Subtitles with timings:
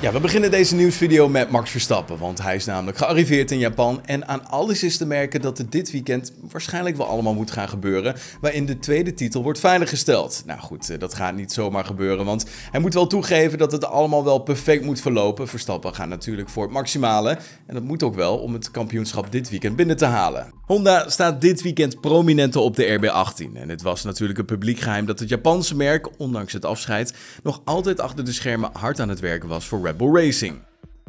[0.00, 4.00] Ja, we beginnen deze nieuwsvideo met Max Verstappen, want hij is namelijk gearriveerd in Japan
[4.04, 7.68] en aan alles is te merken dat het dit weekend waarschijnlijk wel allemaal moet gaan
[7.68, 10.42] gebeuren, waarin de tweede titel wordt veiliggesteld.
[10.46, 13.84] Nou goed, eh, dat gaat niet zomaar gebeuren, want hij moet wel toegeven dat het
[13.84, 15.48] allemaal wel perfect moet verlopen.
[15.48, 19.50] Verstappen gaat natuurlijk voor het maximale en dat moet ook wel om het kampioenschap dit
[19.50, 20.52] weekend binnen te halen.
[20.66, 25.06] Honda staat dit weekend prominenter op de RB18 en het was natuurlijk een publiek geheim
[25.06, 29.20] dat het Japanse merk, ondanks het afscheid, nog altijd achter de schermen hard aan het
[29.20, 30.67] werken was voor Red Bull Racing.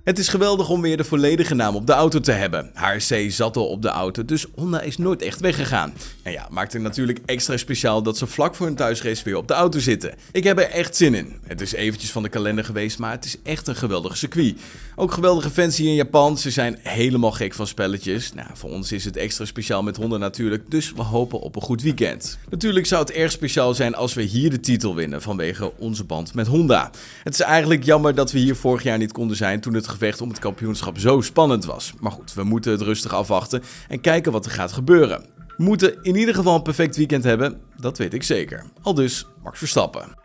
[0.09, 2.71] Het is geweldig om weer de volledige naam op de auto te hebben.
[2.73, 5.93] HRC zat al op de auto, dus Honda is nooit echt weggegaan.
[6.23, 9.47] En ja, maakt het natuurlijk extra speciaal dat ze vlak voor hun thuisrace weer op
[9.47, 10.15] de auto zitten.
[10.31, 11.39] Ik heb er echt zin in.
[11.43, 14.59] Het is eventjes van de kalender geweest, maar het is echt een geweldig circuit.
[14.95, 18.33] Ook geweldige fans hier in Japan, ze zijn helemaal gek van spelletjes.
[18.33, 21.61] Nou, voor ons is het extra speciaal met Honda natuurlijk, dus we hopen op een
[21.61, 22.37] goed weekend.
[22.49, 26.33] Natuurlijk zou het erg speciaal zijn als we hier de titel winnen vanwege onze band
[26.33, 26.91] met Honda.
[27.23, 30.21] Het is eigenlijk jammer dat we hier vorig jaar niet konden zijn toen het gevecht
[30.21, 31.93] om het kampioenschap zo spannend was.
[31.99, 35.25] Maar goed, we moeten het rustig afwachten en kijken wat er gaat gebeuren.
[35.57, 38.63] We moeten in ieder geval een perfect weekend hebben, dat weet ik zeker.
[38.81, 40.17] Al dus Max Verstappen.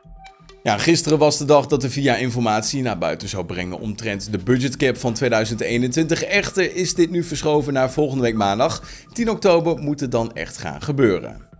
[0.62, 4.39] Ja, gisteren was de dag dat de VIA informatie naar buiten zou brengen omtrent de
[4.39, 6.22] budgetcap van 2021.
[6.22, 8.83] Echter is dit nu verschoven naar volgende week maandag.
[9.12, 11.53] 10 oktober moet het dan echt gaan gebeuren.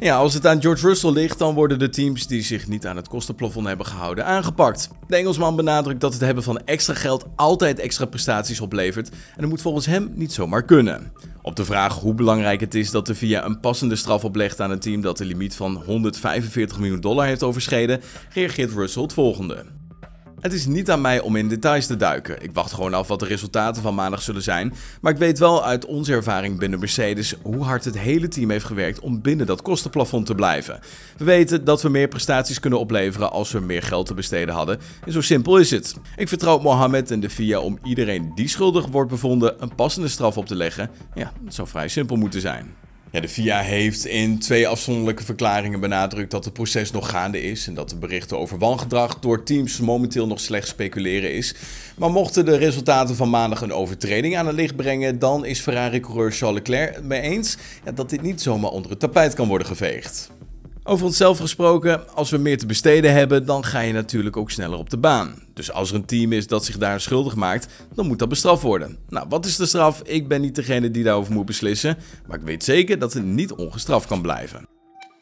[0.00, 2.96] Ja, als het aan George Russell ligt, dan worden de teams die zich niet aan
[2.96, 4.90] het kostenplafond hebben gehouden aangepakt.
[5.06, 9.48] De Engelsman benadrukt dat het hebben van extra geld altijd extra prestaties oplevert en dat
[9.48, 11.12] moet volgens hem niet zomaar kunnen.
[11.42, 14.70] Op de vraag hoe belangrijk het is dat de VIA een passende straf oplegt aan
[14.70, 18.00] een team dat de limiet van 145 miljoen dollar heeft overschreden,
[18.32, 19.79] reageert Russell het volgende.
[20.40, 22.42] Het is niet aan mij om in details te duiken.
[22.42, 24.74] Ik wacht gewoon af wat de resultaten van maandag zullen zijn.
[25.00, 28.64] Maar ik weet wel uit onze ervaring binnen Mercedes hoe hard het hele team heeft
[28.64, 30.80] gewerkt om binnen dat kostenplafond te blijven.
[31.16, 34.80] We weten dat we meer prestaties kunnen opleveren als we meer geld te besteden hadden.
[35.04, 35.94] En zo simpel is het.
[36.16, 40.36] Ik vertrouw Mohammed en de FIA om iedereen die schuldig wordt bevonden een passende straf
[40.36, 40.90] op te leggen.
[41.14, 42.74] Ja, dat zou vrij simpel moeten zijn.
[43.10, 47.74] De FIA heeft in twee afzonderlijke verklaringen benadrukt dat het proces nog gaande is en
[47.74, 51.54] dat de berichten over wangedrag door teams momenteel nog slechts speculeren is.
[51.96, 56.32] Maar mochten de resultaten van maandag een overtreding aan het licht brengen, dan is Ferrari-coureur
[56.32, 57.56] Charles Leclerc mee eens
[57.94, 60.30] dat dit niet zomaar onder het tapijt kan worden geveegd.
[60.90, 64.78] Over onszelf gesproken, als we meer te besteden hebben, dan ga je natuurlijk ook sneller
[64.78, 65.42] op de baan.
[65.54, 68.62] Dus als er een team is dat zich daar schuldig maakt, dan moet dat bestraft
[68.62, 68.98] worden.
[69.08, 70.02] Nou, wat is de straf?
[70.02, 71.96] Ik ben niet degene die daarover moet beslissen,
[72.26, 74.66] maar ik weet zeker dat het niet ongestraft kan blijven.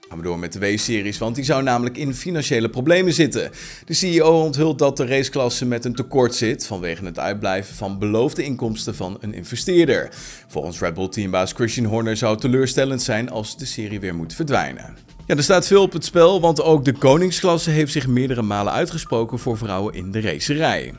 [0.08, 3.50] Gaan we door met de W-series, want die zou namelijk in financiële problemen zitten.
[3.84, 8.42] De CEO onthult dat de raceklasse met een tekort zit vanwege het uitblijven van beloofde
[8.42, 10.08] inkomsten van een investeerder.
[10.46, 14.34] Volgens Red Bull teambaas Christian Horner zou het teleurstellend zijn als de serie weer moet
[14.34, 15.17] verdwijnen.
[15.28, 18.72] Ja, er staat veel op het spel, want ook de koningsklasse heeft zich meerdere malen
[18.72, 20.94] uitgesproken voor vrouwen in de racerij.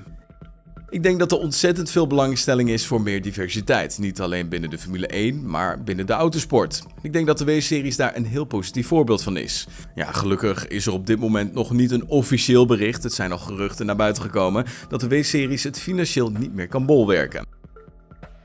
[0.89, 3.97] Ik denk dat er ontzettend veel belangstelling is voor meer diversiteit.
[3.97, 6.83] Niet alleen binnen de Formule 1, maar binnen de autosport.
[7.01, 9.67] Ik denk dat de W-series daar een heel positief voorbeeld van is.
[9.95, 13.37] Ja, gelukkig is er op dit moment nog niet een officieel bericht, het zijn al
[13.37, 17.58] geruchten naar buiten gekomen, dat de W-series het financieel niet meer kan bolwerken.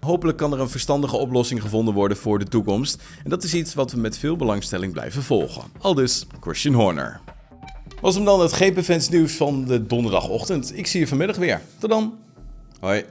[0.04, 3.02] Hopelijk kan er een verstandige oplossing gevonden worden voor de toekomst.
[3.24, 5.62] En dat is iets wat we met veel belangstelling blijven volgen.
[5.80, 7.20] Aldus Christian Horner.
[8.00, 10.76] Was hem dan het GP-fans nieuws van de donderdagochtend.
[10.76, 11.60] Ik zie je vanmiddag weer.
[11.78, 12.18] Tot dan.
[12.80, 13.04] Hoi.